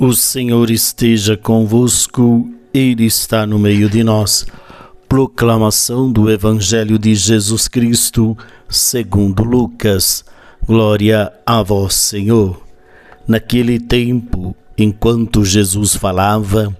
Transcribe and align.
O 0.00 0.12
Senhor 0.12 0.70
esteja 0.70 1.36
convosco, 1.36 2.48
Ele 2.72 3.04
está 3.04 3.44
no 3.44 3.58
meio 3.58 3.90
de 3.90 4.04
nós. 4.04 4.46
Proclamação 5.08 6.12
do 6.12 6.30
Evangelho 6.30 6.96
de 7.00 7.16
Jesus 7.16 7.66
Cristo, 7.66 8.38
segundo 8.68 9.42
Lucas. 9.42 10.24
Glória 10.64 11.32
a 11.44 11.64
vós, 11.64 11.94
Senhor. 11.94 12.62
Naquele 13.26 13.80
tempo, 13.80 14.54
enquanto 14.78 15.44
Jesus 15.44 15.96
falava, 15.96 16.72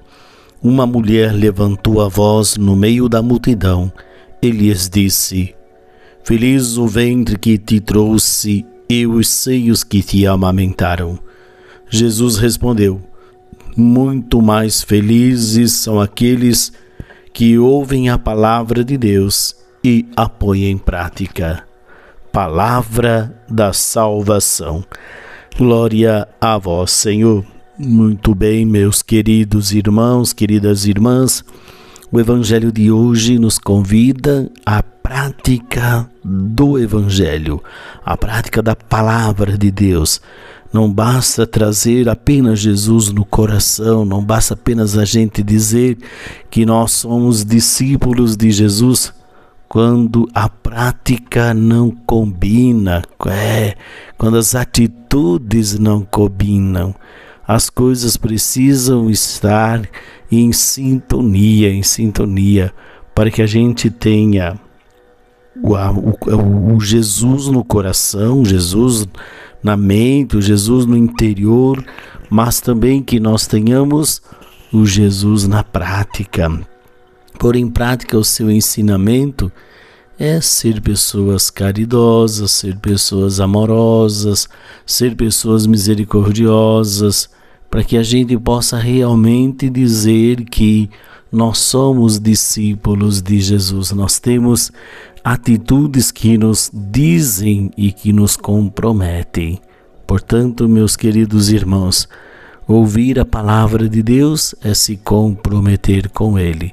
uma 0.62 0.86
mulher 0.86 1.34
levantou 1.34 2.00
a 2.00 2.08
voz 2.08 2.56
no 2.56 2.76
meio 2.76 3.08
da 3.08 3.20
multidão 3.20 3.92
e 4.40 4.48
lhes 4.48 4.88
disse: 4.88 5.56
Feliz 6.22 6.76
o 6.76 6.86
ventre 6.86 7.36
que 7.36 7.58
te 7.58 7.80
trouxe 7.80 8.64
e 8.88 9.08
os 9.08 9.28
seios 9.28 9.82
que 9.82 10.04
te 10.04 10.24
amamentaram. 10.24 11.18
Jesus 11.90 12.36
respondeu: 12.36 13.07
Muito 13.80 14.42
mais 14.42 14.82
felizes 14.82 15.72
são 15.72 16.00
aqueles 16.00 16.72
que 17.32 17.56
ouvem 17.56 18.10
a 18.10 18.18
palavra 18.18 18.82
de 18.82 18.98
Deus 18.98 19.54
e 19.84 20.04
a 20.16 20.28
põem 20.28 20.64
em 20.64 20.76
prática. 20.76 21.62
Palavra 22.32 23.40
da 23.48 23.72
salvação. 23.72 24.84
Glória 25.56 26.26
a 26.40 26.58
vós, 26.58 26.90
Senhor. 26.90 27.44
Muito 27.78 28.34
bem, 28.34 28.66
meus 28.66 29.00
queridos 29.00 29.70
irmãos, 29.72 30.32
queridas 30.32 30.84
irmãs. 30.84 31.44
O 32.10 32.18
Evangelho 32.18 32.72
de 32.72 32.90
hoje 32.90 33.38
nos 33.38 33.60
convida 33.60 34.50
à 34.66 34.82
prática 34.82 36.10
do 36.24 36.76
Evangelho, 36.80 37.62
à 38.04 38.16
prática 38.16 38.60
da 38.60 38.74
palavra 38.74 39.56
de 39.56 39.70
Deus, 39.70 40.20
não 40.72 40.92
basta 40.92 41.46
trazer 41.46 42.08
apenas 42.08 42.58
Jesus 42.58 43.10
no 43.10 43.24
coração, 43.24 44.04
não 44.04 44.22
basta 44.22 44.54
apenas 44.54 44.98
a 44.98 45.04
gente 45.04 45.42
dizer 45.42 45.96
que 46.50 46.66
nós 46.66 46.92
somos 46.92 47.44
discípulos 47.44 48.36
de 48.36 48.50
Jesus 48.50 49.12
quando 49.68 50.28
a 50.34 50.48
prática 50.48 51.52
não 51.52 51.90
combina, 51.90 53.02
é, 53.26 53.74
quando 54.16 54.38
as 54.38 54.54
atitudes 54.54 55.78
não 55.78 56.02
combinam. 56.02 56.94
As 57.46 57.70
coisas 57.70 58.16
precisam 58.16 59.10
estar 59.10 59.88
em 60.30 60.52
sintonia, 60.52 61.70
em 61.70 61.82
sintonia, 61.82 62.72
para 63.14 63.30
que 63.30 63.40
a 63.40 63.46
gente 63.46 63.90
tenha 63.90 64.58
o, 65.62 65.74
o, 65.74 66.74
o 66.76 66.80
Jesus 66.80 67.46
no 67.48 67.64
coração, 67.64 68.44
Jesus 68.44 69.06
na 69.62 69.76
mente, 69.76 70.36
o 70.36 70.42
Jesus 70.42 70.86
no 70.86 70.96
interior, 70.96 71.84
mas 72.30 72.60
também 72.60 73.02
que 73.02 73.18
nós 73.18 73.46
tenhamos 73.46 74.22
o 74.72 74.84
Jesus 74.86 75.46
na 75.46 75.64
prática. 75.64 76.50
Por 77.38 77.56
em 77.56 77.68
prática, 77.68 78.18
o 78.18 78.24
seu 78.24 78.50
ensinamento 78.50 79.50
é 80.18 80.40
ser 80.40 80.80
pessoas 80.80 81.48
caridosas, 81.48 82.50
ser 82.50 82.76
pessoas 82.78 83.38
amorosas, 83.38 84.48
ser 84.84 85.14
pessoas 85.14 85.66
misericordiosas, 85.66 87.30
para 87.70 87.84
que 87.84 87.96
a 87.96 88.02
gente 88.02 88.36
possa 88.38 88.78
realmente 88.78 89.68
dizer 89.68 90.44
que 90.44 90.88
nós 91.30 91.58
somos 91.58 92.18
discípulos 92.18 93.20
de 93.20 93.40
Jesus, 93.40 93.92
nós 93.92 94.18
temos 94.18 94.72
atitudes 95.22 96.10
que 96.10 96.38
nos 96.38 96.70
dizem 96.72 97.70
e 97.76 97.92
que 97.92 98.12
nos 98.12 98.36
comprometem. 98.36 99.60
Portanto, 100.06 100.66
meus 100.66 100.96
queridos 100.96 101.50
irmãos, 101.50 102.08
ouvir 102.66 103.20
a 103.20 103.26
palavra 103.26 103.88
de 103.88 104.02
Deus 104.02 104.54
é 104.62 104.72
se 104.72 104.96
comprometer 104.96 106.08
com 106.08 106.38
Ele. 106.38 106.72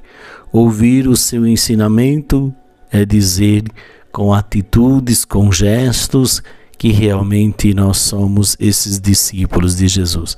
Ouvir 0.53 1.05
o 1.05 1.17
seu 1.17 1.45
ensinamento 1.45 2.53
é 2.89 3.05
dizer 3.05 3.65
com 4.09 4.33
atitudes, 4.33 5.25
com 5.25 5.51
gestos, 5.51 6.41
que 6.77 6.93
realmente 6.93 7.73
nós 7.73 7.97
somos 7.97 8.55
esses 8.57 9.01
discípulos 9.01 9.75
de 9.75 9.89
Jesus. 9.89 10.37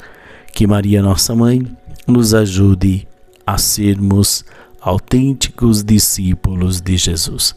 Que 0.58 0.66
Maria, 0.66 1.04
nossa 1.04 1.36
mãe, 1.36 1.62
nos 2.08 2.34
ajude 2.34 3.08
a 3.46 3.60
sermos 3.60 4.44
autênticos 4.82 5.84
discípulos 5.84 6.82
de 6.82 6.98
Jesus. 6.98 7.56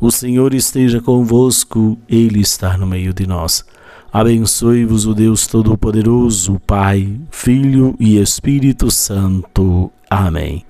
O 0.00 0.08
Senhor 0.12 0.54
esteja 0.54 1.00
convosco, 1.00 1.98
Ele 2.08 2.38
está 2.40 2.78
no 2.78 2.86
meio 2.86 3.12
de 3.12 3.26
nós. 3.26 3.64
Abençoe-vos 4.12 5.04
o 5.04 5.14
Deus 5.14 5.48
Todo-Poderoso, 5.48 6.60
Pai, 6.64 7.12
Filho 7.28 7.96
e 7.98 8.18
Espírito 8.18 8.88
Santo. 8.88 9.90
Amém. 10.08 10.64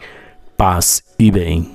Paz 0.57 1.03
e 1.19 1.31
bem. 1.31 1.71